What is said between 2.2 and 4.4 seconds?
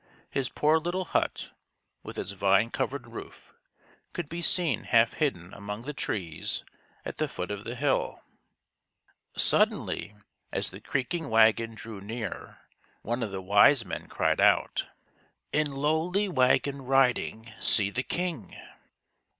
vine covered roof, could